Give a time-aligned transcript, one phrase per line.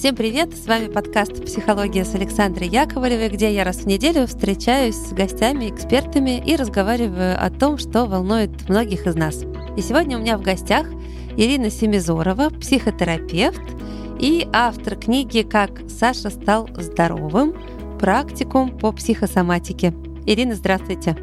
[0.00, 0.56] Всем привет!
[0.56, 5.68] С вами подкаст «Психология» с Александрой Яковлевой, где я раз в неделю встречаюсь с гостями,
[5.68, 9.44] экспертами и разговариваю о том, что волнует многих из нас.
[9.76, 10.86] И сегодня у меня в гостях
[11.36, 13.60] Ирина Семизорова, психотерапевт
[14.18, 17.54] и автор книги «Как Саша стал здоровым.
[18.00, 19.92] Практикум по психосоматике».
[20.24, 21.14] Ирина, здравствуйте.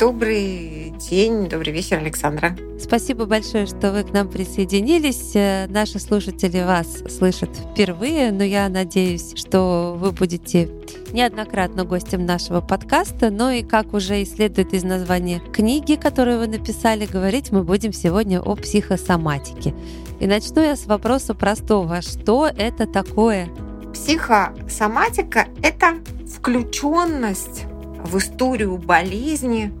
[0.00, 2.56] Добрый день, добрый вечер, Александра.
[2.78, 5.34] Спасибо большое, что вы к нам присоединились.
[5.34, 10.68] Э, наши слушатели вас слышат впервые, но я надеюсь, что вы будете
[11.12, 13.30] неоднократно гостем нашего подкаста.
[13.30, 17.92] Ну и как уже и следует из названия книги, которую вы написали, говорить мы будем
[17.92, 19.74] сегодня о психосоматике.
[20.20, 22.02] И начну я с вопроса простого.
[22.02, 23.48] Что это такое?
[23.94, 27.64] Психосоматика— это включенность
[28.04, 29.72] в историю болезни,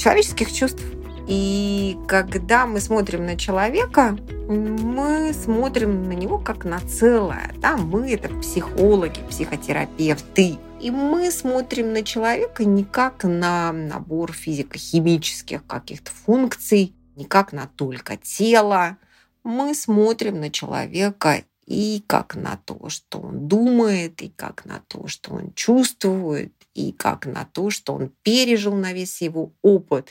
[0.00, 0.82] человеческих чувств.
[1.28, 4.16] И когда мы смотрим на человека,
[4.48, 7.54] мы смотрим на него как на целое.
[7.58, 7.76] Да?
[7.76, 10.58] Мы это психологи, психотерапевты.
[10.80, 17.68] И мы смотрим на человека не как на набор физико-химических каких-то функций, не как на
[17.76, 18.96] только тело.
[19.44, 25.06] Мы смотрим на человека и как на то, что он думает, и как на то,
[25.06, 30.08] что он чувствует, и как на то, что он пережил на весь его опыт.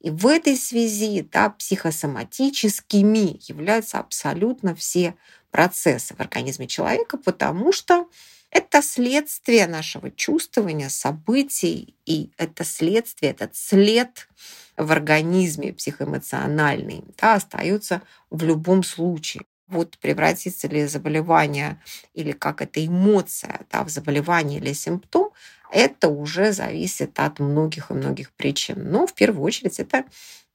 [0.00, 5.16] И в этой связи да, психосоматическими являются абсолютно все
[5.50, 8.08] процессы в организме человека, потому что
[8.52, 14.28] это следствие нашего чувствования событий, и это следствие, этот след
[14.76, 18.00] в организме психоэмоциональный да, остается
[18.30, 19.42] в любом случае.
[19.70, 21.80] Вот превратится ли заболевание
[22.12, 25.30] или как это эмоция да, в заболевание или симптом,
[25.70, 28.90] это уже зависит от многих и многих причин.
[28.90, 30.04] Но в первую очередь это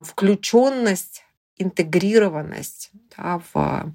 [0.01, 1.23] включенность,
[1.57, 3.93] интегрированность да, в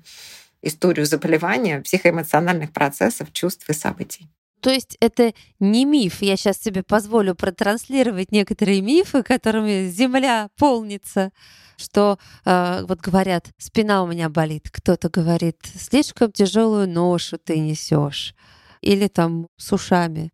[0.62, 4.28] историю заболевания, психоэмоциональных процессов, чувств и событий.
[4.60, 6.22] То есть это не миф.
[6.22, 11.32] Я сейчас себе позволю протранслировать некоторые мифы, которыми Земля полнится,
[11.76, 18.34] что э, вот говорят, спина у меня болит, кто-то говорит, слишком тяжелую ношу ты несешь,
[18.82, 20.30] или там с ушами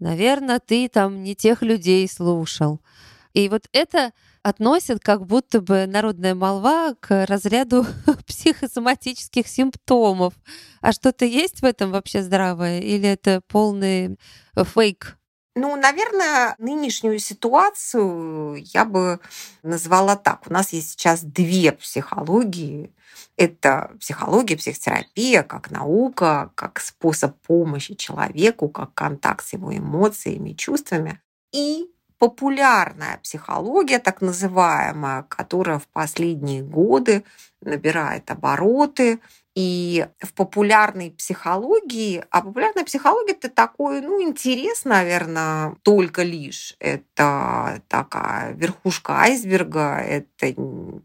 [0.00, 2.80] наверное, ты там не тех людей слушал.
[3.32, 7.86] И вот это относят как будто бы народная молва к разряду
[8.40, 10.34] психосоматических симптомов.
[10.80, 12.80] А что-то есть в этом вообще здравое?
[12.80, 14.18] Или это полный
[14.56, 15.18] фейк?
[15.56, 19.20] Ну, наверное, нынешнюю ситуацию я бы
[19.62, 20.46] назвала так.
[20.46, 22.94] У нас есть сейчас две психологии.
[23.36, 31.20] Это психология, психотерапия как наука, как способ помощи человеку, как контакт с его эмоциями, чувствами.
[31.52, 37.24] И популярная психология, так называемая, которая в последние годы
[37.62, 39.20] набирает обороты,
[39.56, 46.76] и в популярной психологии, а популярная психология это такой, ну, интерес, наверное, только лишь.
[46.78, 50.54] Это такая верхушка айсберга, это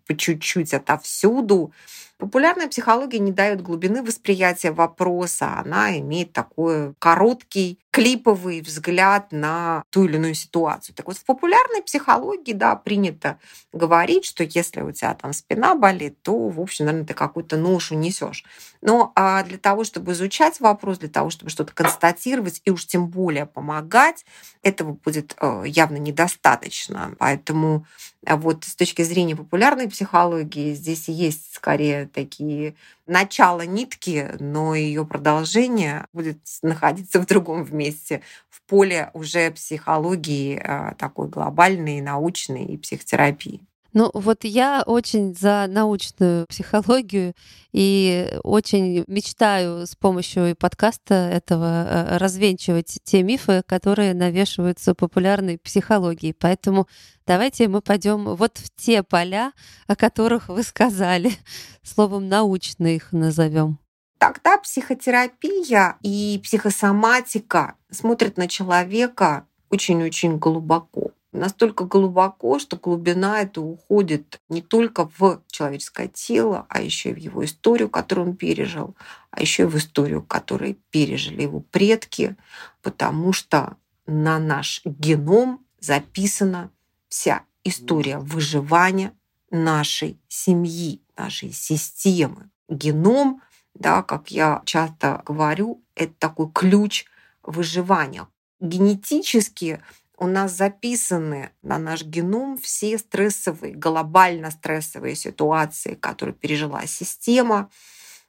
[0.06, 1.74] по чуть-чуть отовсюду.
[2.18, 10.04] Популярная психология не дает глубины восприятия вопроса, она имеет такой короткий клиповый взгляд на ту
[10.04, 10.94] или иную ситуацию.
[10.94, 13.40] Так вот, в популярной психологии, да, принято
[13.72, 17.96] говорить, что если у тебя там спина болит, то, в общем, наверное, ты какую-то ношу
[17.96, 18.44] несешь.
[18.82, 23.08] Но а для того, чтобы изучать вопрос, для того, чтобы что-то констатировать и уж тем
[23.08, 24.26] более помогать,
[24.62, 27.16] этого будет э, явно недостаточно.
[27.18, 27.86] Поэтому
[28.26, 32.76] а вот с точки зрения популярной психологии здесь есть скорее такие
[33.08, 40.96] начало нитки, но ее продолжение будет находиться в другом вместе, в поле уже психологии а,
[40.96, 43.62] такой глобальной, научной и психотерапии.
[43.96, 47.34] Ну вот я очень за научную психологию
[47.72, 56.34] и очень мечтаю с помощью подкаста этого э, развенчивать те мифы, которые навешиваются популярной психологией.
[56.38, 56.90] Поэтому
[57.26, 59.54] давайте мы пойдем вот в те поля,
[59.88, 61.32] о которых вы сказали.
[61.82, 63.80] Словом, научно их назовем.
[64.18, 74.42] Тогда психотерапия и психосоматика смотрят на человека очень-очень глубоко настолько глубоко, что глубина это уходит
[74.50, 78.96] не только в человеческое тело, а еще и в его историю, которую он пережил,
[79.32, 82.36] а еще и в историю, которую пережили его предки,
[82.82, 83.78] потому что
[84.08, 86.72] на наш геном записана
[87.10, 89.14] вся история выживания
[89.52, 92.50] нашей семьи, нашей системы.
[92.70, 93.42] Геном,
[93.74, 97.06] да, как я часто говорю, это такой ключ
[97.44, 98.28] выживания.
[98.60, 99.82] Генетически
[100.18, 107.70] у нас записаны на наш геном все стрессовые, глобально стрессовые ситуации, которые пережила система.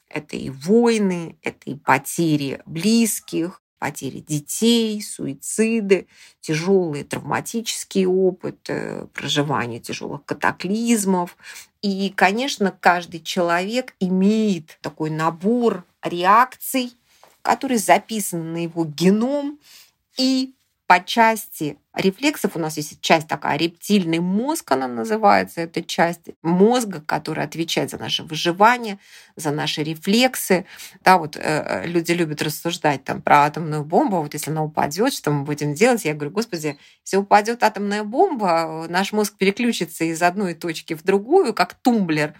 [0.08, 6.06] Это и войны, это и потери близких, потери детей, суициды,
[6.40, 11.36] тяжелые травматические опыты, проживание тяжелых катаклизмов.
[11.82, 16.92] И, конечно, каждый человек имеет такой набор реакций,
[17.42, 19.58] который записан на его геном
[20.16, 20.55] и
[20.86, 27.00] по части рефлексов у нас есть часть такая, рептильный мозг она называется, это часть мозга,
[27.00, 28.98] которая отвечает за наше выживание,
[29.34, 30.64] за наши рефлексы.
[31.02, 35.32] Да, вот э, люди любят рассуждать там про атомную бомбу, вот если она упадет, что
[35.32, 36.04] мы будем делать?
[36.04, 41.52] Я говорю, господи, если упадет атомная бомба, наш мозг переключится из одной точки в другую,
[41.52, 42.34] как тумблер,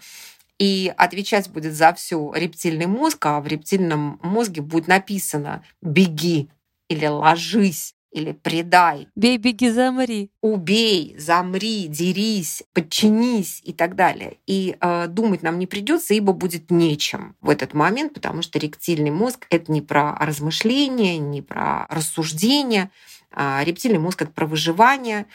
[0.57, 6.49] и отвечать будет за все рептильный мозг, а в рептильном мозге будет написано «беги»
[6.87, 9.07] или «ложись» или предай.
[9.15, 10.31] Бей, беги, замри.
[10.41, 14.37] Убей, замри, дерись, подчинись и так далее.
[14.47, 19.11] И э, думать нам не придется, ибо будет нечем в этот момент, потому что рептильный
[19.11, 22.91] мозг это не про размышления, не про рассуждения.
[23.31, 25.27] А рептильный мозг это про выживание.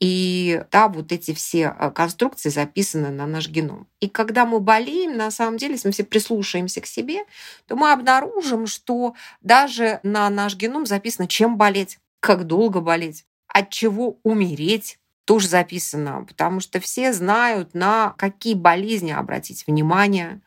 [0.00, 3.86] И да, вот эти все э, конструкции записаны на наш геном.
[4.00, 7.20] И когда мы болеем, на самом деле, если мы все прислушаемся к себе,
[7.66, 13.68] то мы обнаружим, что даже на наш геном записано, чем болеть как долго болеть, от
[13.68, 20.40] чего умереть, тоже записано, потому что все знают, на какие болезни обратить внимание,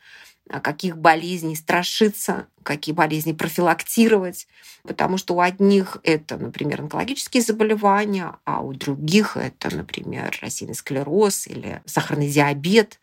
[0.48, 4.48] на каких болезней страшиться, какие болезни профилактировать,
[4.82, 11.46] потому что у одних это, например, онкологические заболевания, а у других это, например, рассеянный склероз
[11.46, 13.00] или сахарный диабет.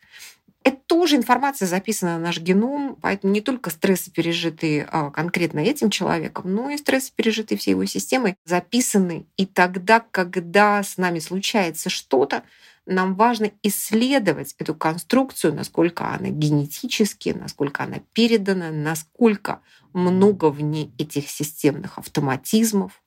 [0.65, 5.91] Это тоже информация записана на наш геном, поэтому не только стрессы, пережитые а, конкретно этим
[5.91, 9.27] человеком, но и стрессы, пережитые всей его системой, записаны.
[9.37, 12.41] И тогда, когда с нами случается что-то,
[12.87, 19.61] нам важно исследовать эту конструкцию, насколько она генетически, насколько она передана, насколько
[19.93, 23.03] много в ней этих системных автоматизмов,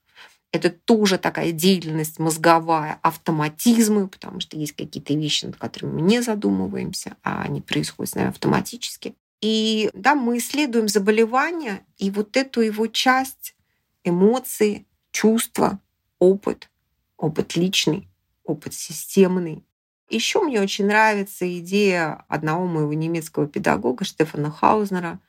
[0.51, 6.21] это тоже такая деятельность мозговая, автоматизмы, потому что есть какие-то вещи, над которыми мы не
[6.21, 9.15] задумываемся, а они происходят с нами автоматически.
[9.41, 13.55] И да, мы исследуем заболевания, и вот эту его часть,
[14.03, 15.79] эмоции, чувства,
[16.17, 16.69] опыт,
[17.17, 18.09] опыт личный,
[18.43, 19.63] опыт системный.
[20.09, 25.19] Еще мне очень нравится идея одного моего немецкого педагога Штефана Хаузнера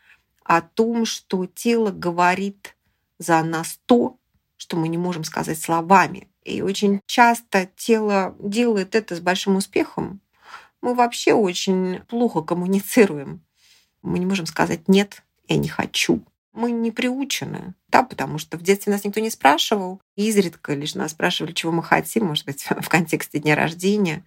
[0.45, 2.75] о том, что тело говорит
[3.19, 4.17] за нас то,
[4.71, 6.29] что мы не можем сказать словами.
[6.45, 10.21] И очень часто тело делает это с большим успехом.
[10.81, 13.41] Мы вообще очень плохо коммуницируем.
[14.03, 16.23] Мы не можем сказать «нет, я не хочу».
[16.53, 20.01] Мы не приучены, да, потому что в детстве нас никто не спрашивал.
[20.15, 24.25] Изредка лишь нас спрашивали, чего мы хотим, может быть, в контексте дня рождения.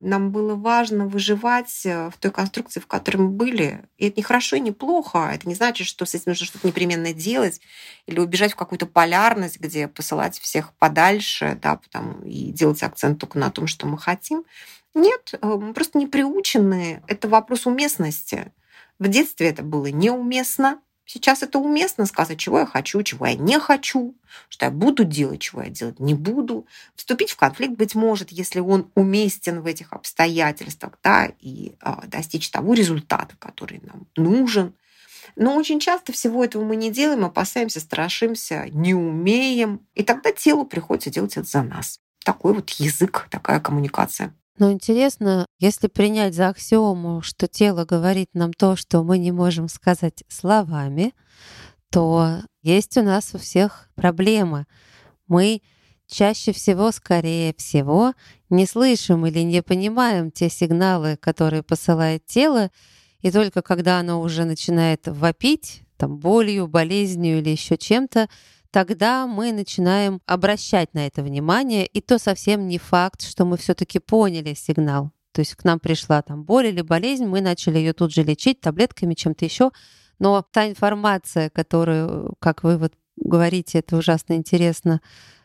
[0.00, 3.84] Нам было важно выживать э, в той конструкции, в которой мы были.
[3.98, 5.30] И это не хорошо и не плохо.
[5.32, 7.60] Это не значит, что с этим нужно что-то непременно делать
[8.06, 13.38] или убежать в какую-то полярность, где посылать всех подальше, да, потому, и делать акцент только
[13.38, 14.44] на том, что мы хотим.
[14.94, 17.02] Нет, э, мы просто не приучены.
[17.06, 18.52] Это вопрос уместности.
[18.98, 20.80] В детстве это было неуместно,
[21.12, 24.14] Сейчас это уместно сказать, чего я хочу, чего я не хочу,
[24.48, 26.68] что я буду делать, чего я делать не буду.
[26.94, 32.48] Вступить в конфликт, быть может, если он уместен в этих обстоятельствах, да, и э, достичь
[32.50, 34.76] того результата, который нам нужен.
[35.34, 39.84] Но очень часто всего этого мы не делаем, опасаемся, страшимся, не умеем.
[39.96, 41.98] И тогда телу приходится делать это за нас.
[42.24, 44.32] Такой вот язык, такая коммуникация.
[44.60, 49.68] Но интересно, если принять за аксиому, что тело говорит нам то, что мы не можем
[49.68, 51.14] сказать словами,
[51.90, 54.66] то есть у нас у всех проблемы.
[55.28, 55.62] Мы
[56.06, 58.12] чаще всего, скорее всего,
[58.50, 62.70] не слышим или не понимаем те сигналы, которые посылает тело,
[63.22, 68.28] и только когда оно уже начинает вопить, там, болью, болезнью или еще чем-то,
[68.70, 73.98] тогда мы начинаем обращать на это внимание, и то совсем не факт, что мы все-таки
[73.98, 75.12] поняли сигнал.
[75.32, 78.60] То есть к нам пришла там боль или болезнь, мы начали ее тут же лечить
[78.60, 79.70] таблетками, чем-то еще.
[80.18, 85.00] Но та информация, которую, как вы вот говорите, это ужасно интересно,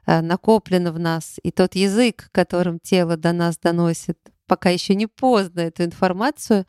[0.05, 4.17] э, накоплена в нас, и тот язык, которым тело до нас доносит,
[4.47, 6.65] пока еще не поздно эту информацию,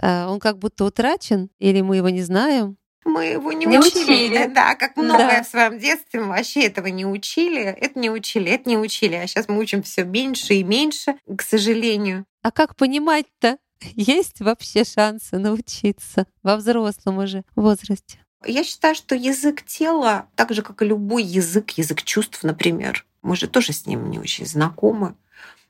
[0.00, 4.02] э, он как будто утрачен, или мы его не знаем, мы его не, не учили.
[4.02, 4.50] учили.
[4.54, 5.42] Да, как многое да.
[5.42, 7.62] в своем детстве мы вообще этого не учили.
[7.62, 9.14] Это не учили, это не учили.
[9.14, 12.24] А сейчас мы учим все меньше и меньше, к сожалению.
[12.42, 13.58] А как понимать-то?
[13.94, 18.18] Есть вообще шансы научиться во взрослом уже возрасте?
[18.46, 23.36] Я считаю, что язык тела, так же, как и любой язык, язык чувств, например, мы
[23.36, 25.16] же тоже с ним не очень знакомы.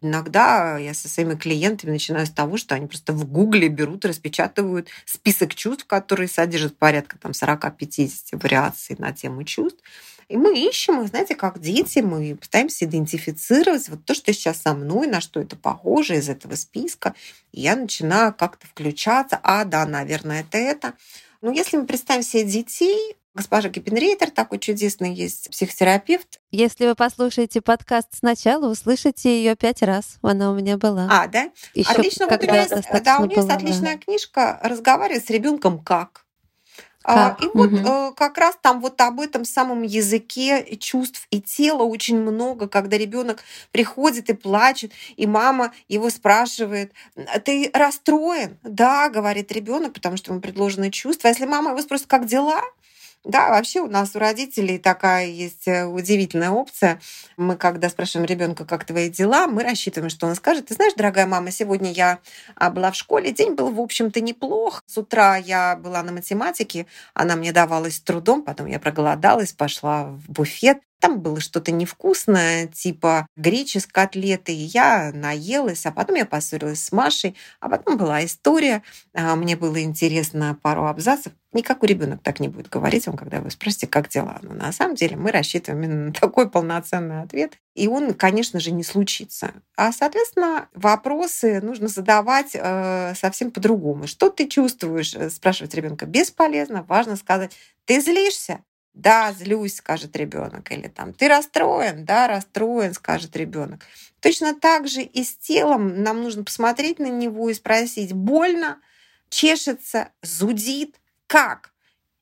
[0.04, 4.88] Иногда я со своими клиентами начинаю с того, что они просто в Гугле берут, распечатывают
[5.06, 9.82] список чувств, которые содержат порядка там 40-50 вариаций на тему чувств.
[10.28, 15.06] И мы ищем знаете, как дети, мы пытаемся идентифицировать вот то, что сейчас со мной,
[15.06, 17.14] на что это похоже из этого списка.
[17.52, 19.40] И я начинаю как-то включаться.
[19.42, 20.92] А, да, наверное, это это.
[21.40, 26.40] Но если мы представим себе детей, Госпожа Гиппенрейтер, такой чудесный есть психотерапевт.
[26.52, 30.18] Если вы послушаете подкаст сначала, услышите ее пять раз.
[30.22, 31.08] Она у меня была.
[31.10, 31.50] А, да?
[31.74, 32.28] Еще Отлично.
[32.28, 36.24] Вот у меня есть, да, у меня есть отличная книжка «Разговаривать с ребенком как».
[37.06, 38.14] А, и вот угу.
[38.14, 43.42] как раз там вот об этом самом языке чувств и тела очень много, когда ребенок
[43.72, 46.92] приходит и плачет, и мама его спрашивает,
[47.44, 48.58] ты расстроен?
[48.62, 51.28] Да, говорит ребенок, потому что ему предложены чувства.
[51.28, 52.62] А если мама его спросит, как дела?
[53.24, 57.00] Да, вообще у нас у родителей такая есть э, удивительная опция.
[57.38, 60.66] Мы, когда спрашиваем ребенка, как твои дела, мы рассчитываем, что он скажет.
[60.66, 62.18] Ты знаешь, дорогая мама, сегодня я
[62.54, 64.82] а, была в школе, день был, в общем-то, неплох.
[64.86, 70.30] С утра я была на математике, она мне давалась трудом, потом я проголодалась, пошла в
[70.30, 70.80] буфет.
[71.04, 74.54] Там было что-то невкусное, типа гречи с котлетой.
[74.54, 78.82] Я наелась, а потом я поссорилась с Машей, а потом была история.
[79.12, 81.34] А, мне было интересно пару абзацев.
[81.52, 84.38] Никакой ребенок так не будет говорить вам, когда вы спросите, как дела.
[84.40, 87.58] Но на самом деле мы рассчитываем именно на такой полноценный ответ.
[87.74, 89.52] И он, конечно же, не случится.
[89.76, 94.06] А, соответственно, вопросы нужно задавать э, совсем по-другому.
[94.06, 95.14] Что ты чувствуешь?
[95.14, 96.82] Э, спрашивать ребенка бесполезно.
[96.88, 98.60] Важно сказать, ты злишься?
[98.94, 100.70] Да, злюсь, скажет ребенок.
[100.70, 102.04] Или там, ты расстроен?
[102.04, 103.84] Да, расстроен, скажет ребенок.
[104.20, 108.80] Точно так же и с телом нам нужно посмотреть на него и спросить, больно,
[109.28, 111.72] чешется, зудит, как?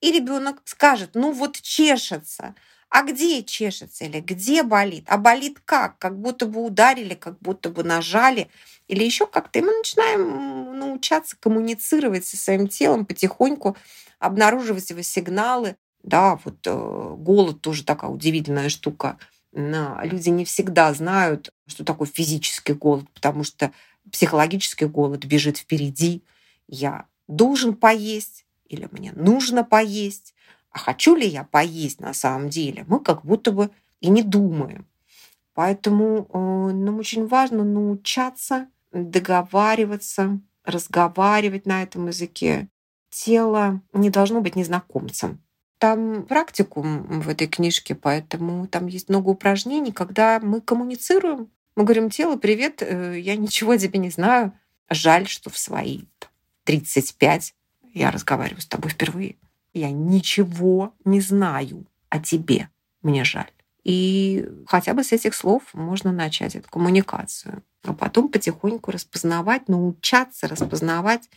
[0.00, 2.54] И ребенок скажет, ну вот чешется.
[2.88, 5.04] А где чешется или где болит?
[5.08, 5.98] А болит как?
[5.98, 8.50] Как будто бы ударили, как будто бы нажали
[8.88, 9.58] или еще как-то.
[9.58, 13.76] И мы начинаем научаться коммуницировать со своим телом потихоньку,
[14.18, 19.18] обнаруживать его сигналы, да, вот э, голод тоже такая удивительная штука.
[19.52, 23.70] Люди не всегда знают, что такое физический голод, потому что
[24.10, 26.22] психологический голод бежит впереди.
[26.66, 30.34] Я должен поесть или мне нужно поесть,
[30.70, 34.86] а хочу ли я поесть на самом деле, мы как будто бы и не думаем.
[35.54, 36.38] Поэтому э,
[36.72, 42.68] нам очень важно научаться договариваться, разговаривать на этом языке.
[43.10, 45.42] Тело не должно быть незнакомцем.
[45.82, 51.50] Там практикум в этой книжке, поэтому там есть много упражнений, когда мы коммуницируем.
[51.74, 54.52] Мы говорим, тело, привет, э, я ничего о тебе не знаю.
[54.88, 56.02] Жаль, что в свои
[56.62, 57.56] 35
[57.94, 59.34] я разговариваю с тобой впервые.
[59.74, 62.68] Я ничего не знаю о тебе.
[63.02, 63.50] Мне жаль.
[63.82, 67.64] И хотя бы с этих слов можно начать эту коммуникацию.
[67.82, 71.28] А потом потихоньку распознавать, научаться распознавать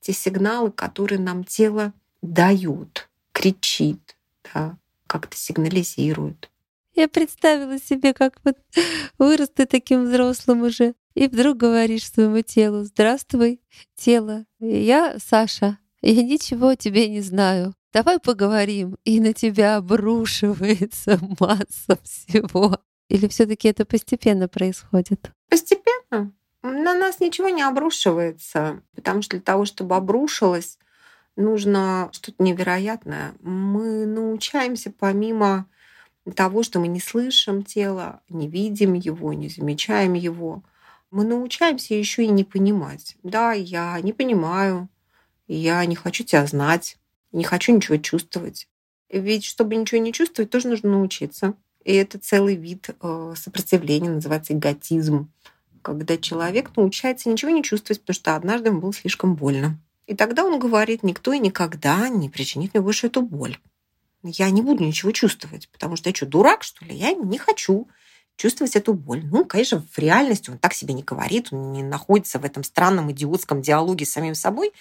[0.00, 4.16] те сигналы, которые нам тело дают кричит,
[4.52, 6.50] да, как-то сигнализирует.
[6.94, 8.58] Я представила себе, как вот
[9.18, 13.60] вырос ты таким взрослым уже, и вдруг говоришь своему телу, здравствуй,
[13.96, 17.74] тело, я Саша, я ничего о тебе не знаю.
[17.92, 22.78] Давай поговорим, и на тебя обрушивается масса всего.
[23.08, 25.30] Или все таки это постепенно происходит?
[25.50, 26.32] Постепенно.
[26.62, 30.78] На нас ничего не обрушивается, потому что для того, чтобы обрушилось,
[31.36, 33.34] нужно что-то невероятное.
[33.40, 35.66] Мы научаемся помимо
[36.34, 40.62] того, что мы не слышим тело, не видим его, не замечаем его,
[41.10, 43.16] мы научаемся еще и не понимать.
[43.22, 44.88] Да, я не понимаю,
[45.46, 46.96] я не хочу тебя знать,
[47.32, 48.68] не хочу ничего чувствовать.
[49.10, 51.54] Ведь чтобы ничего не чувствовать, тоже нужно научиться.
[51.84, 55.30] И это целый вид э, сопротивления, называется эготизм,
[55.82, 59.78] когда человек научается ничего не чувствовать, потому что однажды ему было слишком больно.
[60.06, 63.58] И тогда он говорит, никто и никогда не причинит мне больше эту боль.
[64.22, 66.94] Я не буду ничего чувствовать, потому что я что, дурак, что ли?
[66.94, 67.88] Я не хочу
[68.36, 69.24] чувствовать эту боль.
[69.24, 73.10] Ну, конечно, в реальности он так себе не говорит, он не находится в этом странном
[73.12, 74.72] идиотском диалоге с самим собой.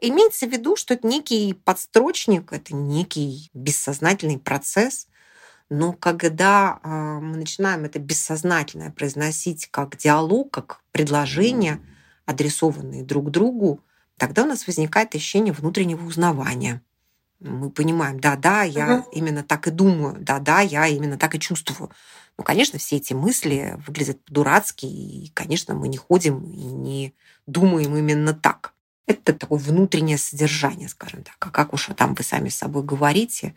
[0.00, 5.08] Имеется в виду, что это некий подстрочник, это некий бессознательный процесс.
[5.70, 11.80] Но когда э, мы начинаем это бессознательное произносить как диалог, как предложение,
[12.26, 13.82] адресованные друг другу,
[14.18, 16.82] тогда у нас возникает ощущение внутреннего узнавания.
[17.40, 19.10] Мы понимаем, да-да, я угу.
[19.12, 21.90] именно так и думаю, да-да, я именно так и чувствую.
[22.36, 27.14] Ну, конечно, все эти мысли выглядят дурацки, и, конечно, мы не ходим и не
[27.46, 28.74] думаем именно так.
[29.06, 31.36] Это такое внутреннее содержание, скажем так.
[31.40, 33.54] А как уж там вы сами с собой говорите,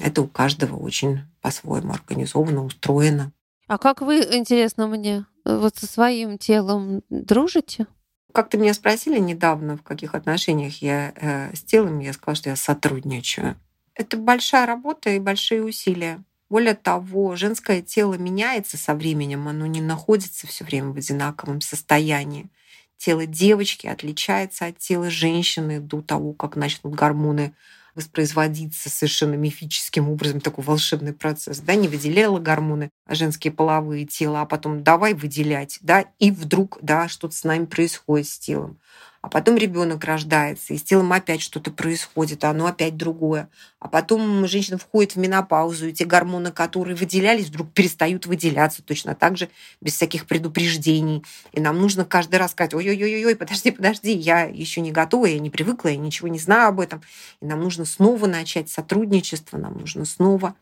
[0.00, 3.32] это у каждого очень по-своему организовано, устроено.
[3.66, 7.86] А как вы, интересно мне, вот со своим телом дружите?
[8.32, 12.56] Как-то меня спросили недавно, в каких отношениях я э, с телом, я сказала, что я
[12.56, 13.56] сотрудничаю.
[13.94, 16.22] Это большая работа и большие усилия.
[16.48, 22.48] Более того, женское тело меняется со временем, оно не находится все время в одинаковом состоянии.
[22.96, 27.54] Тело девочки отличается от тела женщины до того, как начнут гормоны
[28.00, 34.42] воспроизводиться совершенно мифическим образом, такой волшебный процесс, да, не выделяла гормоны а женские половые тела,
[34.42, 38.78] а потом давай выделять, да, и вдруг, да, что-то с нами происходит с телом
[39.22, 43.50] а потом ребенок рождается, и с телом опять что-то происходит, а оно опять другое.
[43.78, 49.14] А потом женщина входит в менопаузу, и те гормоны, которые выделялись, вдруг перестают выделяться точно
[49.14, 49.50] так же,
[49.82, 51.22] без всяких предупреждений.
[51.52, 55.50] И нам нужно каждый раз сказать, ой-ой-ой, подожди, подожди, я еще не готова, я не
[55.50, 57.02] привыкла, я ничего не знаю об этом.
[57.42, 60.54] И нам нужно снова начать сотрудничество, нам нужно снова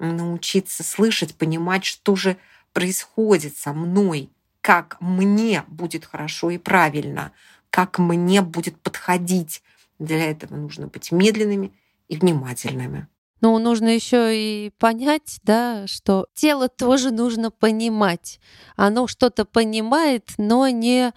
[0.00, 2.36] научиться слышать, понимать, что же
[2.72, 4.30] происходит со мной,
[4.62, 7.30] как мне будет хорошо и правильно–
[7.70, 9.62] как мне будет подходить.
[9.98, 11.72] Для этого нужно быть медленными
[12.08, 13.08] и внимательными.
[13.40, 18.38] Ну, нужно еще и понять, да, что тело тоже нужно понимать.
[18.76, 21.12] Оно что-то понимает, но не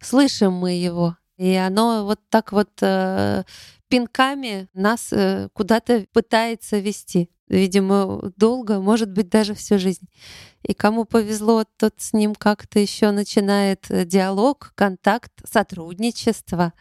[0.00, 1.16] слышим мы его.
[1.36, 3.44] И оно вот так вот э,
[3.88, 7.28] пинками нас э, куда-то пытается вести.
[7.48, 10.06] Видимо, долго, может быть, даже всю жизнь.
[10.62, 16.74] И кому повезло, тот с ним как-то еще начинает э, диалог, контакт, сотрудничество.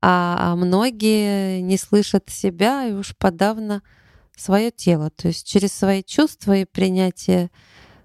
[0.00, 3.82] А, а многие не слышат себя и уж подавно
[4.36, 5.10] свое тело.
[5.10, 7.50] То есть через свои чувства и принятие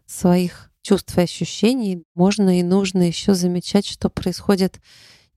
[0.05, 4.79] своих чувств и ощущений можно и нужно еще замечать, что происходит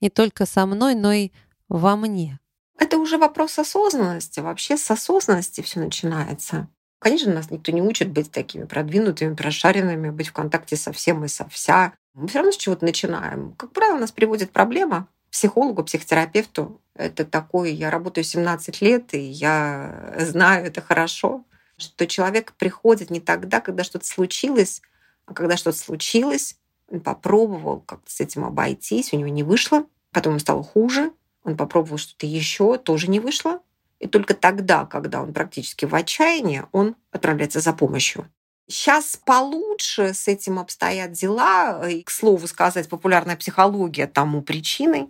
[0.01, 1.31] не только со мной, но и
[1.69, 2.39] во мне.
[2.79, 4.41] Это уже вопрос осознанности.
[4.41, 6.69] Вообще с осознанности все начинается.
[6.99, 11.29] Конечно, нас никто не учит быть такими продвинутыми, прошаренными, быть в контакте со всем и
[11.29, 11.95] со вся.
[12.15, 13.55] Мы все равно с чего-то начинаем.
[13.55, 16.81] Как правило, нас приводит проблема психологу, психотерапевту.
[16.95, 21.45] Это такой, я работаю 17 лет, и я знаю это хорошо,
[21.77, 24.83] что человек приходит не тогда, когда что-то случилось,
[25.27, 26.57] а когда что-то случилось,
[26.89, 31.13] он попробовал как-то с этим обойтись, у него не вышло, потом ему стало хуже,
[31.45, 33.61] он попробовал что-то еще, тоже не вышло,
[33.99, 38.29] и только тогда, когда он практически в отчаянии, он отправляется за помощью.
[38.69, 41.89] Сейчас получше с этим обстоят дела.
[41.89, 45.09] И, к слову сказать, популярная психология тому причиной,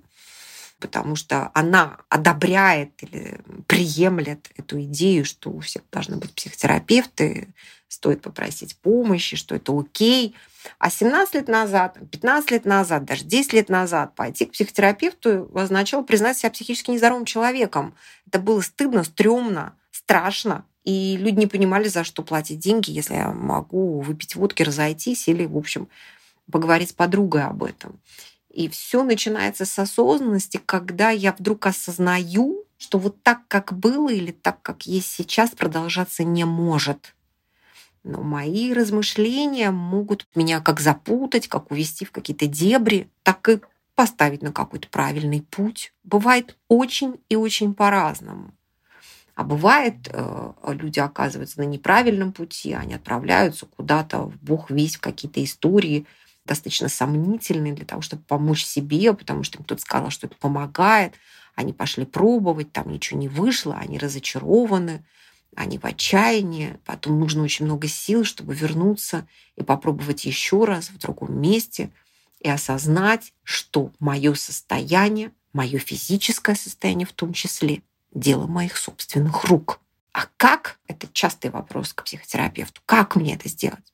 [0.82, 7.54] потому что она одобряет или приемлет эту идею, что у всех должны быть психотерапевты,
[7.86, 10.34] стоит попросить помощи, что это окей.
[10.78, 16.02] А 17 лет назад, 15 лет назад, даже 10 лет назад пойти к психотерапевту означало
[16.02, 17.94] признать себя психически нездоровым человеком.
[18.26, 20.64] Это было стыдно, стрёмно, страшно.
[20.82, 25.46] И люди не понимали, за что платить деньги, если я могу выпить водки, разойтись или,
[25.46, 25.88] в общем,
[26.50, 28.00] поговорить с подругой об этом.
[28.52, 34.30] И все начинается с осознанности, когда я вдруг осознаю, что вот так, как было или
[34.30, 37.14] так, как есть сейчас, продолжаться не может.
[38.04, 43.60] Но мои размышления могут меня как запутать, как увести в какие-то дебри, так и
[43.94, 45.94] поставить на какой-то правильный путь.
[46.04, 48.52] Бывает очень и очень по-разному.
[49.34, 55.00] А бывает, э, люди оказываются на неправильном пути, они отправляются куда-то в бог весь в
[55.00, 56.06] какие-то истории,
[56.52, 61.14] достаточно сомнительные для того, чтобы помочь себе, потому что им кто-то сказал, что это помогает.
[61.54, 65.04] Они пошли пробовать, там ничего не вышло, они разочарованы
[65.54, 70.98] они в отчаянии, потом нужно очень много сил, чтобы вернуться и попробовать еще раз в
[70.98, 71.90] другом месте
[72.40, 79.80] и осознать, что мое состояние, мое физическое состояние в том числе, дело моих собственных рук.
[80.12, 80.78] А как?
[80.86, 82.80] Это частый вопрос к психотерапевту.
[82.86, 83.91] Как мне это сделать?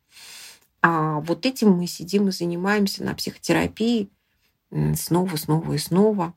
[0.83, 4.11] А вот этим мы сидим и занимаемся на психотерапии
[4.95, 6.35] снова, снова и снова,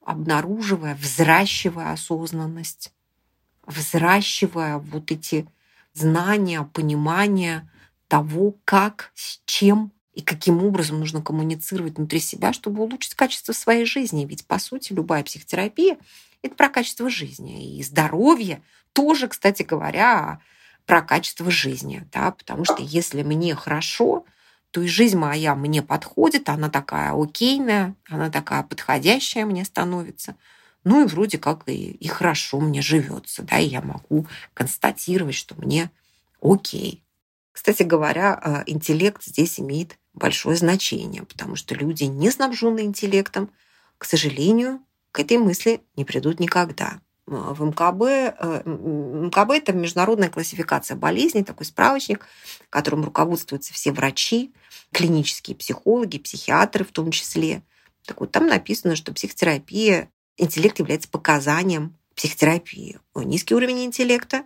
[0.00, 2.92] обнаруживая, взращивая осознанность
[3.66, 5.46] взращивая вот эти
[5.92, 7.68] знания, понимание
[8.08, 13.84] того, как, с чем и каким образом нужно коммуницировать внутри себя, чтобы улучшить качество своей
[13.84, 14.24] жизни.
[14.24, 15.98] Ведь, по сути, любая психотерапия—
[16.42, 17.76] это про качество жизни.
[17.76, 20.40] И здоровье тоже, кстати говоря,
[20.86, 22.08] про качество жизни.
[22.12, 22.30] Да?
[22.30, 24.24] Потому что если мне хорошо,
[24.70, 30.36] то и жизнь моя мне подходит, она такая окейная, она такая подходящая мне становится—
[30.86, 35.56] ну и вроде как и, и хорошо мне живется, да, и я могу констатировать, что
[35.56, 35.90] мне
[36.40, 37.02] окей.
[37.50, 43.50] Кстати говоря, а, интеллект здесь имеет большое значение, потому что люди, не снабженные интеллектом,
[43.98, 47.00] к сожалению, к этой мысли не придут никогда.
[47.26, 48.02] В МКБ.
[48.38, 52.26] Э, МКБ– это международная классификация болезней, такой справочник,
[52.70, 54.52] которым руководствуются все врачи,
[54.92, 57.62] клинические психологи, психиатры в том числе.
[58.06, 62.98] Так вот, там написано, что психотерапия, интеллект является показанием психотерапии.
[63.14, 64.44] Низкий уровень интеллекта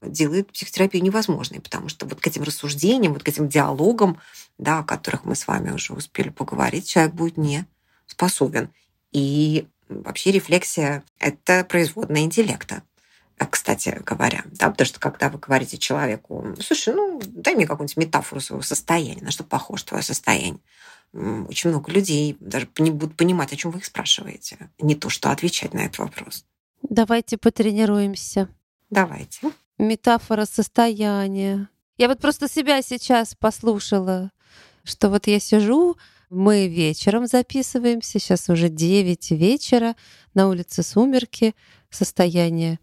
[0.00, 4.18] делает психотерапию невозможной, потому что вот к этим рассуждениям, вот к этим диалогам,
[4.58, 7.66] да, о которых мы с вами уже успели поговорить, человек будет не
[8.06, 8.70] способен.
[9.12, 9.68] И
[10.00, 12.82] вообще рефлексия– это производная интеллекта
[13.46, 14.44] кстати говоря.
[14.46, 19.22] Да, потому что когда вы говорите человеку, слушай, ну, дай мне какую-нибудь метафору своего состояния,
[19.22, 20.60] на что похоже твое состояние.
[21.12, 24.70] Очень много людей даже не будут понимать, о чем вы их спрашиваете.
[24.78, 26.44] Не то, что отвечать на этот вопрос.
[26.82, 28.48] Давайте потренируемся.
[28.90, 29.52] Давайте.
[29.78, 31.68] Метафора состояния.
[31.98, 34.30] Я вот просто себя сейчас послушала,
[34.84, 35.96] что вот я сижу,
[36.32, 39.94] мы вечером записываемся, сейчас уже 9 вечера,
[40.32, 41.54] на улице сумерки,
[41.90, 42.80] состояние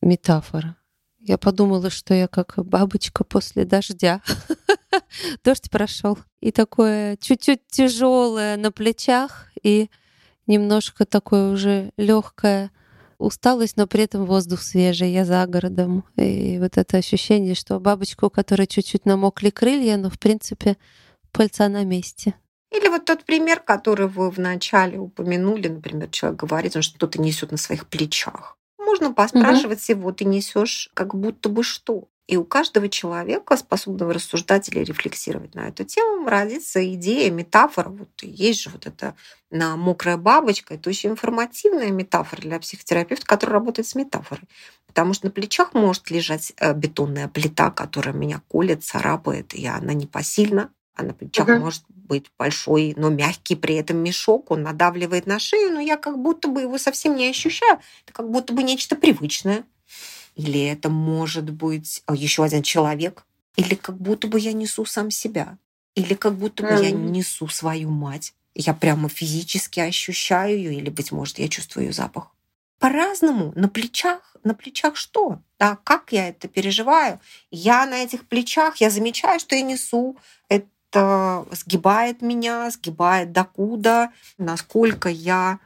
[0.00, 0.76] метафора.
[1.18, 4.22] Я подумала, что я как бабочка после дождя.
[5.44, 6.18] Дождь прошел.
[6.40, 9.90] И такое чуть-чуть тяжелое на плечах, и
[10.46, 12.70] немножко такое уже легкое
[13.18, 16.04] усталость, но при этом воздух свежий, я за городом.
[16.16, 20.76] И вот это ощущение, что бабочка, у которой чуть-чуть намокли крылья, но в принципе
[21.32, 22.34] пыльца на месте.
[22.74, 27.56] Или вот тот пример, который вы вначале упомянули, например, человек говорит, что что-то несет на
[27.56, 28.58] своих плечах.
[28.78, 29.98] Можно поспрашивать угу.
[29.98, 32.08] его, ты несешь как будто бы что.
[32.26, 37.90] И у каждого человека, способного рассуждать или рефлексировать на эту тему, родится идея, метафора.
[37.90, 39.14] Вот есть же вот эта
[39.50, 40.74] на мокрая бабочка.
[40.74, 44.48] Это очень информативная метафора для психотерапевта, который работает с метафорой.
[44.86, 49.92] Потому что на плечах может лежать э, бетонная плита, которая меня колет, царапает, и она
[49.92, 50.70] непосильна.
[50.96, 51.58] А на плечах угу.
[51.58, 56.18] может быть большой, но мягкий при этом мешок, он надавливает на шею, но я как
[56.18, 57.80] будто бы его совсем не ощущаю.
[58.04, 59.64] Это как будто бы нечто привычное.
[60.34, 63.24] Или это может быть а, еще один человек.
[63.56, 65.58] Или как будто бы я несу сам себя.
[65.94, 68.34] Или как будто бы я несу свою мать.
[68.54, 72.34] Я прямо физически ощущаю ее, или, быть может, я чувствую ее запах.
[72.78, 73.52] По-разному.
[73.56, 74.36] На плечах.
[74.44, 75.40] На плечах что?
[75.58, 77.18] Да, как я это переживаю?
[77.50, 80.18] Я на этих плечах, я замечаю, что я несу.
[80.48, 80.66] Это
[81.50, 85.58] сгибает меня, сгибает докуда, насколько я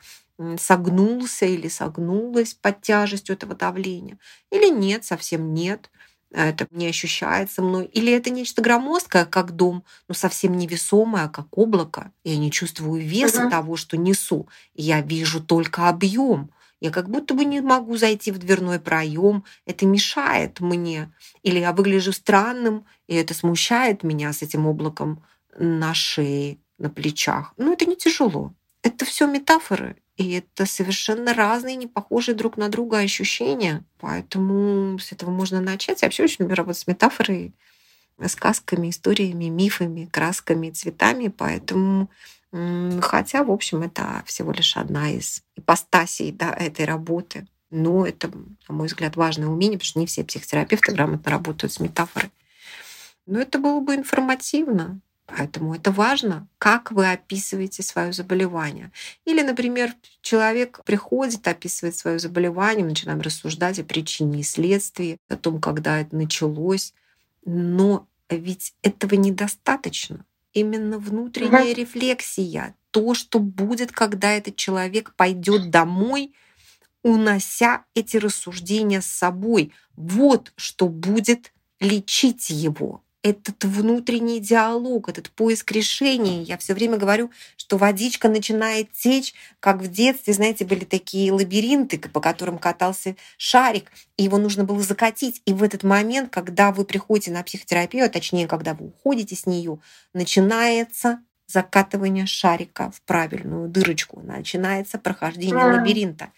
[0.58, 4.18] согнулся или согнулась под тяжестью этого давления.
[4.50, 5.90] Или нет, совсем нет,
[6.30, 7.86] это не ощущается мной.
[7.86, 12.12] Или это нечто громоздкое, как дом, но совсем невесомое, как облако.
[12.22, 13.50] Я не чувствую веса uh-huh.
[13.50, 14.46] того, что несу.
[14.74, 16.50] Я вижу только объем.
[16.80, 19.44] Я как будто бы не могу зайти в дверной проем.
[19.66, 21.12] Это мешает мне.
[21.42, 25.24] Или я выгляжу странным, и это смущает меня с этим облаком
[25.58, 27.52] на шее, на плечах.
[27.56, 28.54] Но это не тяжело.
[28.82, 29.96] Это все метафоры.
[30.16, 33.84] И это совершенно разные, не похожие друг на друга ощущения.
[33.98, 36.02] Поэтому с этого можно начать.
[36.02, 37.54] Я вообще очень люблю работать с метафорой,
[38.26, 41.28] сказками, историями, мифами, красками, цветами.
[41.28, 42.10] Поэтому
[42.50, 47.46] Хотя, в общем, это всего лишь одна из ипостасей да, этой работы.
[47.70, 48.30] Но это,
[48.68, 52.30] на мой взгляд, важное умение, потому что не все психотерапевты грамотно работают с метафорой.
[53.26, 55.00] Но это было бы информативно.
[55.26, 58.90] Поэтому это важно, как вы описываете свое заболевание.
[59.26, 65.36] Или, например, человек приходит, описывает свое заболевание, мы начинаем рассуждать о причине и следствии, о
[65.36, 66.94] том, когда это началось.
[67.44, 70.24] Но ведь этого недостаточно.
[70.58, 71.80] Именно внутренняя угу.
[71.80, 76.34] рефлексия, то, что будет, когда этот человек пойдет домой,
[77.02, 79.72] унося эти рассуждения с собой.
[79.94, 86.44] Вот что будет лечить его этот внутренний диалог, этот поиск решений.
[86.44, 91.98] Я все время говорю, что водичка начинает течь, как в детстве, знаете, были такие лабиринты,
[91.98, 95.42] по которым катался шарик, и его нужно было закатить.
[95.46, 99.46] И в этот момент, когда вы приходите на психотерапию, а точнее, когда вы уходите с
[99.46, 99.80] нее,
[100.14, 106.30] начинается закатывание шарика в правильную дырочку, начинается прохождение лабиринта.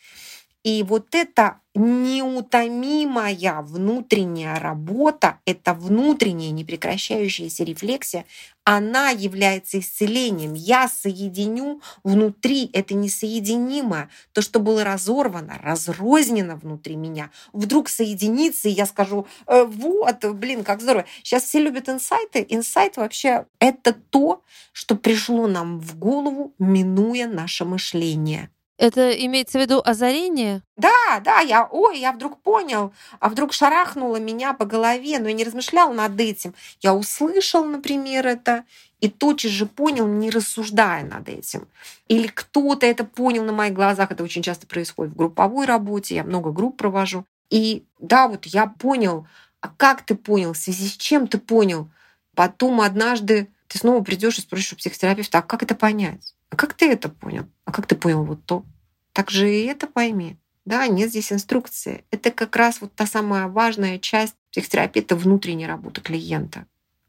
[0.62, 8.27] И вот эта неутомимая внутренняя работа, эта внутренняя непрекращающаяся рефлексия,
[8.64, 10.53] она является исцелением.
[10.53, 14.11] Я соединю внутри это несоединимое.
[14.33, 20.62] То, что было разорвано, разрознено внутри меня, вдруг соединится, и я скажу, э, вот, блин,
[20.62, 21.07] как здорово.
[21.23, 22.44] Сейчас все любят инсайты.
[22.49, 24.42] Инсайт вообще это то,
[24.73, 28.51] что пришло нам в голову, минуя наше мышление.
[28.81, 30.62] Это имеется в виду озарение?
[30.79, 35.35] Да, да, я, ой, я вдруг понял, а вдруг шарахнуло меня по голове, но я
[35.35, 36.55] не размышлял над этим.
[36.81, 38.64] Я услышал, например, это,
[39.03, 41.69] и тотчас же понял, не рассуждая над этим.
[42.09, 44.12] Или кто-то это понял на моих глазах.
[44.12, 46.14] Это очень часто происходит в групповой работе.
[46.14, 47.27] Я много групп провожу.
[47.51, 49.27] И да, вот я понял,
[49.61, 51.90] а как ты понял, в связи с чем ты понял?
[52.35, 56.35] Потом однажды ты снова придешь и спросишь у психотерапевта, а как это понять?
[56.51, 57.47] А как ты это понял?
[57.65, 58.65] А как ты понял вот то?
[59.13, 60.37] Так же и это пойми.
[60.65, 62.05] Да, нет здесь инструкции.
[62.11, 66.67] Это как раз вот та самая важная часть психотерапии, это внутренняя работа клиента.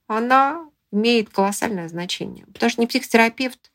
[0.07, 2.45] Она имеет колоссальное значение.
[2.47, 3.71] Потому что не психотерапевт.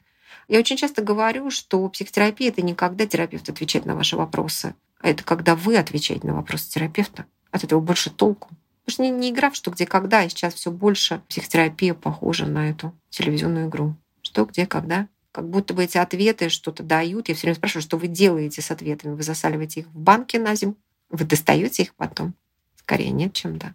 [0.49, 5.09] Я очень часто говорю, что психотерапия— это не когда терапевт отвечает на ваши вопросы, а
[5.09, 7.27] это когда вы отвечаете на вопросы терапевта.
[7.51, 8.51] От этого больше толку.
[8.85, 12.47] Потому что не, не игра в что, где, когда, и сейчас все больше психотерапия похожа
[12.47, 13.97] на эту телевизионную игру.
[14.23, 15.09] Что, где, когда.
[15.37, 17.29] Как будто бы эти ответы что-то дают.
[17.29, 19.15] Я все время спрашиваю, что вы делаете с ответами?
[19.15, 20.77] Вы засаливаете их в банке на зиму?
[21.11, 22.33] Вы достаете их потом?
[22.77, 23.75] Скорее нет, чем да.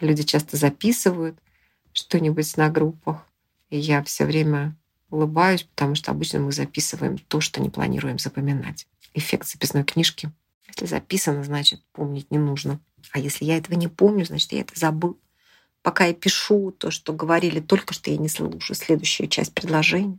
[0.00, 1.38] Люди часто записывают,
[1.94, 3.26] что-нибудь на группах.
[3.70, 4.76] И я все время
[5.08, 8.86] улыбаюсь, потому что обычно мы записываем то, что не планируем запоминать.
[9.14, 10.30] Эффект записной книжки.
[10.66, 12.80] Если записано, значит, помнить не нужно.
[13.12, 15.18] А если я этого не помню, значит, я это забыл.
[15.80, 20.18] Пока я пишу то, что говорили только что, я не слышу следующую часть предложения.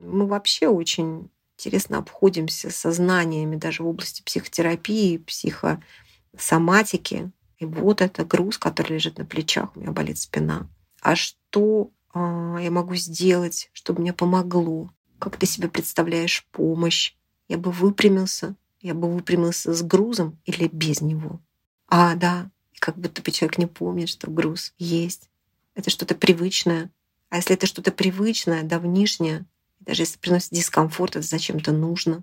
[0.00, 7.30] Мы вообще очень интересно обходимся со знаниями даже в области психотерапии, психосоматики.
[7.58, 10.68] И вот это груз, который лежит на плечах, у меня болит спина
[11.00, 14.90] а что а, я могу сделать, чтобы мне помогло?
[15.18, 17.14] Как ты себе представляешь помощь?
[17.48, 21.40] Я бы выпрямился, я бы выпрямился с грузом или без него.
[21.88, 25.28] А, да, как будто бы человек не помнит, что груз есть.
[25.74, 26.90] Это что-то привычное.
[27.28, 29.46] А если это что-то привычное, давнишнее,
[29.80, 32.22] даже если приносит дискомфорт, это зачем-то нужно.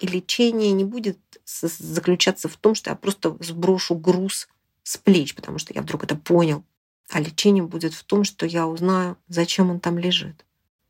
[0.00, 4.48] И лечение не будет заключаться в том, что я просто сброшу груз
[4.82, 6.64] с плеч, потому что я вдруг это понял.
[7.10, 10.44] А лечение будет в том, что я узнаю, зачем он там лежит.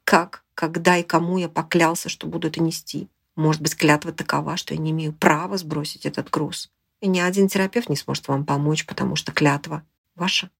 [0.05, 3.09] Как, когда и кому я поклялся, что буду это нести.
[3.37, 6.71] Может быть, клятва такова, что я не имею права сбросить этот груз.
[7.01, 9.83] И ни один терапевт не сможет вам помочь, потому что клятва
[10.15, 10.51] ваша.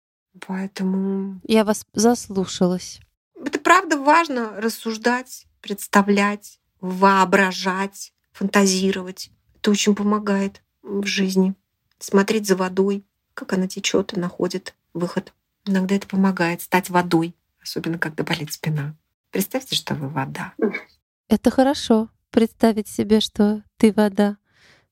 [0.47, 1.41] Поэтому...
[1.45, 3.01] Я вас заслушалась.
[3.43, 9.31] Это правда важно рассуждать, представлять, воображать, фантазировать.
[9.57, 11.55] Это очень помогает в жизни.
[11.99, 15.33] Смотреть за водой, как она течет и находит выход.
[15.65, 18.95] Иногда это помогает стать водой, особенно когда болит спина.
[19.33, 20.55] Представьте, что вы вода.
[21.29, 24.37] Это хорошо, представить себе, что ты вода.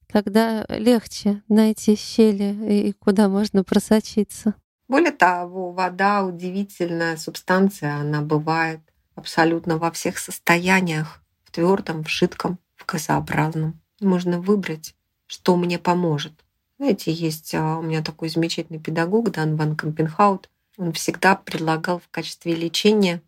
[0.08, 4.54] Тогда легче найти щели и куда можно просочиться.
[4.88, 8.80] Более того, вода удивительная субстанция, она бывает
[9.14, 13.80] абсолютно во всех состояниях, в твердом, в жидком, в газообразном.
[14.00, 14.94] Можно выбрать,
[15.26, 16.32] что мне поможет.
[16.78, 20.50] Знаете, есть а, у меня такой замечательный педагог Дан Ван Кампенхаут.
[20.76, 23.22] Он всегда предлагал в качестве лечения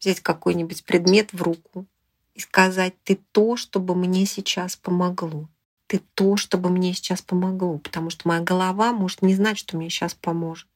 [0.00, 1.86] взять какой-нибудь предмет в руку
[2.34, 5.48] и сказать, ты то, чтобы мне сейчас помогло.
[5.88, 7.78] Ты то, чтобы мне сейчас помогло.
[7.78, 10.68] Потому что моя голова может не знать, что мне сейчас поможет.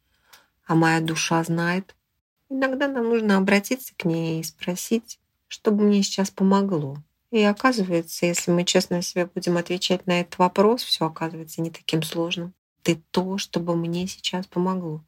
[0.66, 1.94] А моя душа знает.
[2.54, 6.98] Иногда нам нужно обратиться к ней и спросить, чтобы мне сейчас помогло.
[7.30, 12.02] И оказывается, если мы честно себе будем отвечать на этот вопрос, все оказывается не таким
[12.02, 12.52] сложным.
[12.82, 15.02] Ты то, чтобы мне сейчас помогло.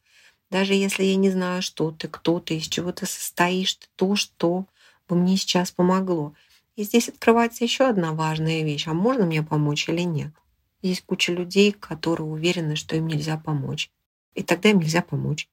[0.50, 4.16] Даже если я не знаю, что ты, кто ты, из чего ты состоишь, ты то,
[4.16, 4.64] что
[5.06, 6.32] бы мне сейчас помогло.
[6.76, 8.88] И здесь открывается еще одна важная вещь.
[8.88, 10.32] А можно мне помочь или нет?
[10.80, 13.90] Есть куча людей, которые уверены, что им нельзя помочь.
[14.34, 15.46] И тогда им нельзя помочь.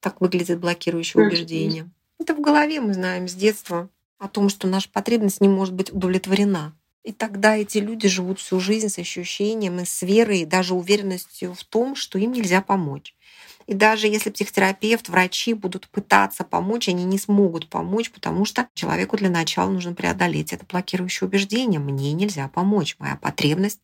[0.00, 1.90] Так выглядит блокирующее убеждение.
[2.18, 5.92] Это в голове мы знаем с детства о том, что наша потребность не может быть
[5.92, 6.74] удовлетворена.
[7.04, 11.54] И тогда эти люди живут всю жизнь с ощущением и с верой, и даже уверенностью
[11.54, 13.14] в том, что им нельзя помочь.
[13.66, 19.16] И даже если психотерапевт, врачи будут пытаться помочь, они не смогут помочь, потому что человеку
[19.16, 21.78] для начала нужно преодолеть это блокирующее убеждение.
[21.78, 23.80] Мне нельзя помочь, моя потребность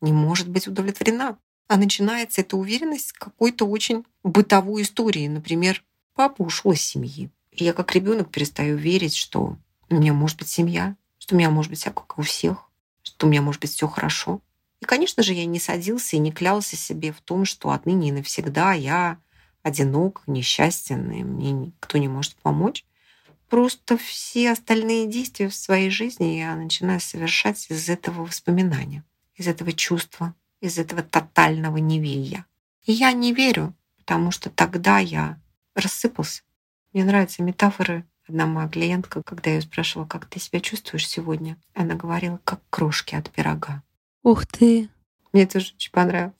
[0.00, 1.38] не может быть удовлетворена.
[1.68, 5.26] А начинается эта уверенность с какой-то очень бытовой истории.
[5.28, 5.82] Например,
[6.14, 7.30] папа ушел из семьи.
[7.50, 9.56] И я как ребенок перестаю верить, что
[9.88, 12.70] у меня может быть семья, что у меня может быть все как у всех,
[13.02, 14.40] что у меня может быть все хорошо.
[14.80, 18.12] И, конечно же, я не садился и не клялся себе в том, что отныне и
[18.12, 19.18] навсегда я
[19.62, 22.84] одинок, несчастен, и мне никто не может помочь.
[23.48, 29.04] Просто все остальные действия в своей жизни я начинаю совершать из этого воспоминания,
[29.36, 32.46] из этого чувства, из этого тотального неверия.
[32.84, 35.38] И я не верю, потому что тогда я
[35.74, 36.42] рассыпался.
[36.92, 38.06] Мне нравятся метафоры.
[38.28, 42.60] Одна моя клиентка, когда я ее спрашивала, как ты себя чувствуешь сегодня, она говорила, как
[42.70, 43.82] крошки от пирога.
[44.22, 44.88] Ух ты!
[45.32, 46.34] Мне тоже очень понравилось.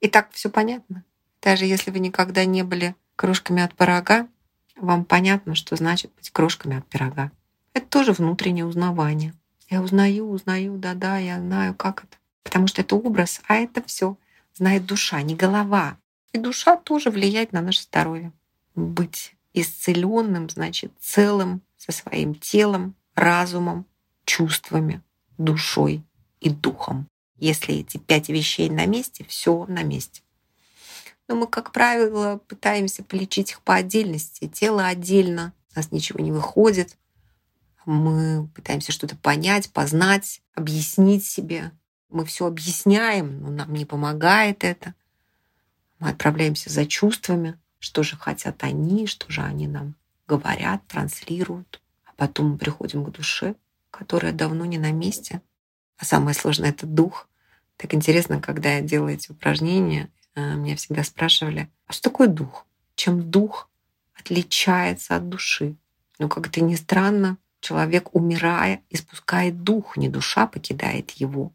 [0.00, 1.02] И так все понятно.
[1.40, 4.28] Даже если вы никогда не были кружками от пирога,
[4.76, 7.30] вам понятно, что значит быть крошками от пирога.
[7.72, 9.32] Это тоже внутреннее узнавание.
[9.70, 12.18] Я узнаю, узнаю, да-да, я знаю, как это.
[12.44, 14.16] Потому что это образ, а это все
[14.54, 15.98] знает душа, не голова.
[16.32, 18.32] И душа тоже влияет на наше здоровье.
[18.76, 23.86] Быть исцеленным, значит, целым со своим телом, разумом,
[24.24, 25.02] чувствами,
[25.38, 26.04] душой
[26.40, 27.08] и духом.
[27.36, 30.22] Если эти пять вещей на месте, все на месте.
[31.28, 34.46] Но мы, как правило, пытаемся полечить их по отдельности.
[34.48, 36.96] Тело отдельно, у нас ничего не выходит.
[37.86, 41.72] Мы пытаемся что-то понять, познать, объяснить себе.
[42.14, 44.94] Мы все объясняем, но нам не помогает это.
[45.98, 49.96] Мы отправляемся за чувствами, что же хотят они, что же они нам
[50.28, 51.82] говорят, транслируют.
[52.04, 53.56] А потом мы приходим к душе,
[53.90, 55.42] которая давно не на месте.
[55.98, 57.28] А самое сложное— это дух.
[57.76, 62.64] Так интересно, когда я делаю эти упражнения, э, меня всегда спрашивали, а что такое дух?
[62.94, 63.68] Чем дух
[64.16, 65.74] отличается от души?
[66.20, 71.50] Ну, как это ни странно, человек, умирая, испускает дух, не душа покидает его.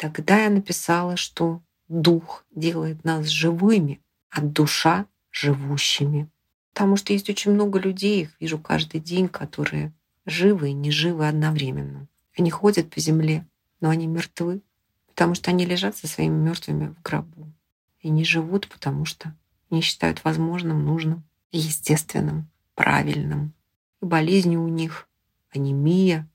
[0.00, 6.26] Тогда я написала, что дух делает нас живыми, а душа— живущими.
[6.72, 9.92] Потому что есть очень много людей, их вижу каждый день, которые
[10.24, 12.08] живы и не живы одновременно.
[12.34, 13.46] Они ходят по земле,
[13.82, 14.62] но они мертвы,
[15.06, 17.52] потому что они лежат со своими мертвыми в гробу
[18.00, 19.36] и не живут, потому что
[19.68, 23.52] не считают возможным, нужным, естественным, правильным.
[24.00, 25.06] И болезни у них,
[25.50, 26.26] анемия,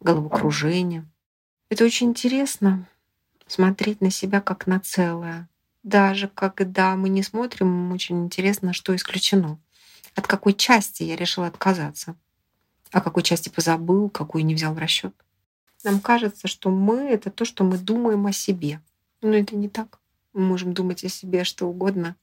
[0.00, 1.06] головокружение.
[1.68, 2.88] Это очень интересно
[3.52, 5.48] смотреть на себя как на целое.
[5.82, 9.58] Даже когда мы не смотрим, очень интересно, что исключено.
[10.14, 12.16] От какой части я решила отказаться.
[12.92, 15.14] О какой части позабыл, какую не взял в расчет.
[15.84, 18.80] Нам кажется, что мы— это то, что мы думаем о себе.
[19.20, 20.00] Но это не так.
[20.32, 22.16] Мы можем думать о себе что угодно,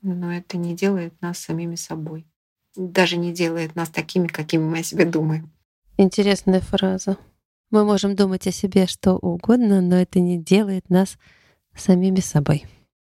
[0.00, 2.26] но это не делает нас самими собой.
[2.74, 5.50] Даже не делает нас такими, какими мы о себе думаем.
[5.96, 7.18] Интересная фраза.
[7.72, 11.16] Мы можем думать о себе что угодно, но это не делает нас
[11.74, 12.66] самими собой.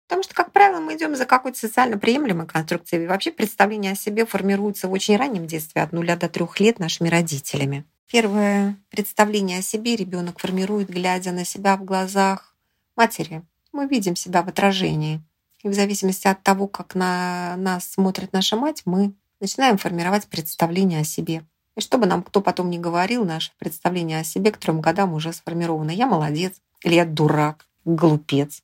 [0.06, 3.04] Потому что, как правило, мы идем за какой-то социально приемлемой конструкцией.
[3.04, 6.78] И вообще представление о себе формируется в очень раннем детстве, от нуля до трех лет
[6.78, 7.84] нашими родителями.
[8.08, 12.54] Первое представление о себе ребенок формирует, глядя на себя в глазах
[12.96, 13.42] матери.
[13.72, 15.20] Мы видим себя в отражении.
[15.64, 21.00] И в зависимости от того, как на нас смотрит наша мать, мы начинаем формировать представление
[21.00, 21.42] о себе.
[21.76, 25.32] И чтобы нам кто потом не говорил, наше представление о себе к трем годам уже
[25.32, 25.90] сформировано.
[25.90, 28.62] Я молодец, или я дурак, глупец.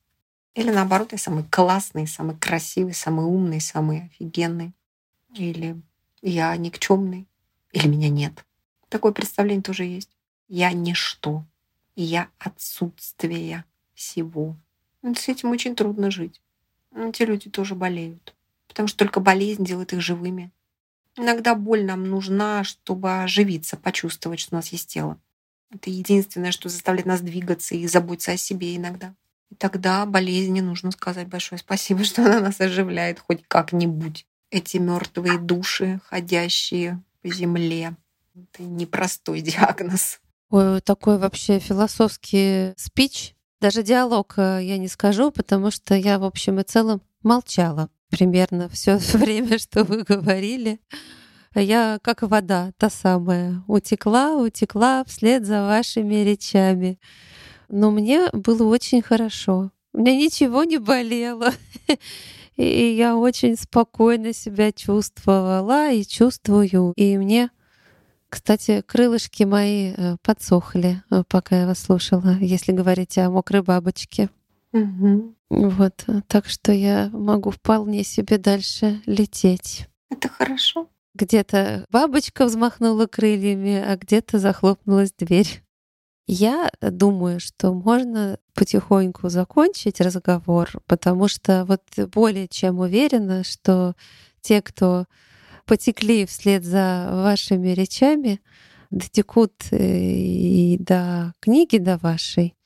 [0.54, 4.72] Или наоборот, я самый классный, самый красивый, самый умный, самый офигенный.
[5.34, 5.80] Или
[6.20, 7.28] я никчемный,
[7.72, 8.44] или меня нет.
[8.88, 10.10] Такое представление тоже есть.
[10.48, 11.44] Я ничто.
[11.94, 14.56] Я отсутствие всего.
[15.02, 16.40] Но с этим очень трудно жить.
[16.94, 18.34] Эти люди тоже болеют.
[18.66, 20.50] Потому что только болезнь делает их живыми.
[21.18, 25.18] Иногда боль нам нужна, чтобы оживиться, почувствовать, что у нас есть тело.
[25.68, 29.14] Это единственное, что заставляет нас двигаться и заботиться о себе иногда.
[29.50, 34.26] И тогда болезни нужно сказать большое спасибо, что она нас оживляет хоть как-нибудь.
[34.50, 37.96] Эти мертвые души, ходящие по земле,
[38.34, 40.20] это непростой диагноз.
[40.50, 43.34] Ой, такой вообще философский спич.
[43.60, 48.68] Даже диалог э, я не скажу, потому что я в общем и целом молчала примерно
[48.68, 50.80] все время, что вы говорили.
[51.54, 57.00] Я как вода, та самая, утекла, утекла вслед за вашими речами.
[57.68, 59.70] Но мне было очень хорошо.
[59.92, 61.52] У меня ничего не болело.
[62.56, 66.92] И я очень спокойно себя чувствовала и чувствую.
[66.96, 67.50] И мне
[68.28, 74.28] кстати, крылышки мои э, подсохли, э, пока я вас слушала, если говорить о мокрой бабочке.
[74.72, 75.34] Угу.
[75.50, 79.88] Вот, э, так что я могу вполне себе дальше лететь.
[80.10, 80.88] Это хорошо.
[81.14, 85.62] Где-то бабочка взмахнула крыльями, а где-то захлопнулась дверь.
[86.26, 93.94] Я думаю, что можно потихоньку закончить разговор, потому что вот более чем уверена, что
[94.42, 95.06] те, кто
[95.64, 98.40] потекли вслед за вашими речами,
[98.90, 102.57] дотекут э, и до книги, до вашей.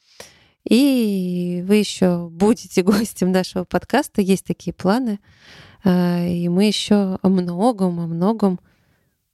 [0.69, 4.21] И вы еще будете гостем нашего подкаста.
[4.21, 5.21] Есть такие планы.
[5.85, 8.61] А, и мы еще о многом, о многом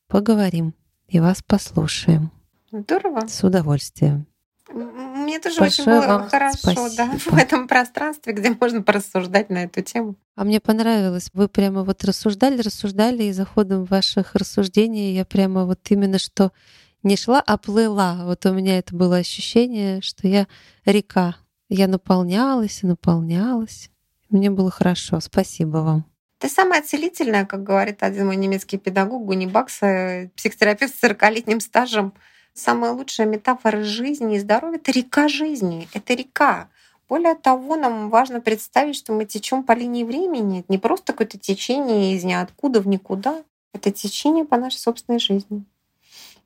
[0.06, 0.74] поговорим
[1.08, 2.30] и вас послушаем.
[2.72, 3.26] Здорово.
[3.26, 4.26] С удовольствием.
[4.70, 6.90] Мне тоже Большое очень было хорошо спасибо.
[6.96, 10.16] да, в этом пространстве, где можно порассуждать на эту тему.
[10.36, 11.30] А мне понравилось.
[11.32, 16.52] Вы прямо вот рассуждали, рассуждали, и за ходом ваших рассуждений я прямо вот именно что
[17.02, 18.20] не шла, а плыла.
[18.24, 20.46] Вот у меня это было ощущение, что я
[20.84, 21.36] река.
[21.68, 23.90] Я наполнялась и наполнялась.
[24.30, 25.20] Мне было хорошо.
[25.20, 26.04] Спасибо вам.
[26.40, 32.12] Это самое целительное, как говорит один мой немецкий педагог Гуни Бакса, психотерапевт с 40-летним стажем.
[32.54, 36.68] Самая лучшая метафора жизни и здоровья— это река жизни, это река.
[37.08, 40.60] Более того, нам важно представить, что мы течем по линии времени.
[40.60, 43.42] Это не просто какое-то течение из ниоткуда в никуда.
[43.72, 45.64] Это течение по нашей собственной жизни.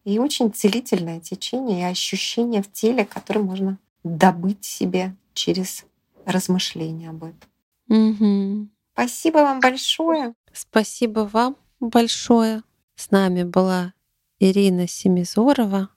[0.05, 5.85] И очень целительное течение и ощущение в теле, которое можно добыть себе через
[6.25, 7.49] размышления об этом.
[7.89, 8.69] Угу.
[8.95, 10.35] Спасибо вам большое.
[10.53, 12.63] Спасибо вам большое.
[12.97, 13.95] С нами была
[14.39, 15.89] Ирина Семизорова,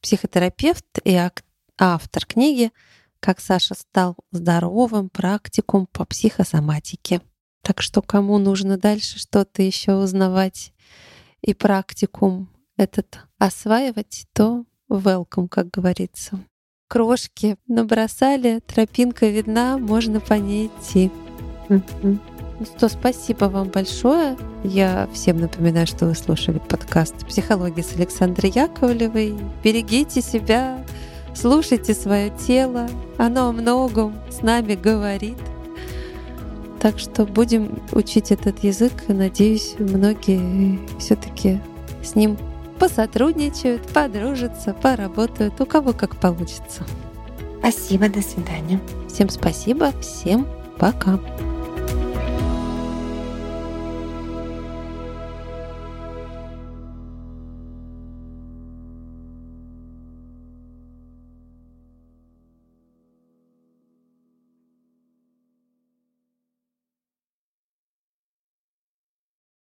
[0.00, 1.18] психотерапевт и
[1.78, 2.70] автор книги
[3.20, 5.08] «Как Саша стал здоровым.
[5.08, 7.22] Практикум по психосоматике».
[7.62, 10.74] Так что кому нужно дальше что-то еще узнавать
[11.40, 16.38] и практикум этот осваивать, то welcome, как говорится.
[16.88, 21.10] Крошки набросали, тропинка видна, можно по ней идти.
[21.68, 24.36] Ну что, спасибо вам большое.
[24.62, 29.34] Я всем напоминаю, что вы слушали подкаст «Психология» с Александрой Яковлевой.
[29.64, 30.84] Берегите себя,
[31.34, 32.88] слушайте свое тело.
[33.18, 35.38] Оно о многом с нами говорит.
[36.80, 41.60] Так что будем учить этот язык, надеюсь, многие все-таки
[42.04, 42.36] с ним
[42.84, 46.84] посотрудничают, подружатся, поработают, у кого как получится.
[47.60, 48.78] Спасибо, до свидания.
[49.08, 50.46] Всем спасибо, всем
[50.78, 51.18] пока.